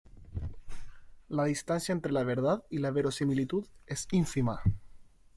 La 1.29 1.43
distancia 1.43 1.93
entre 1.93 2.11
la 2.11 2.23
verdad 2.23 2.63
y 2.71 2.79
la 2.79 2.89
verosimilitud 2.89 3.67
es 3.85 4.07
ínfima. 4.09 4.59